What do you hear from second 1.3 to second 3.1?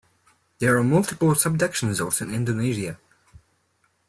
subduction zones in Indonesia.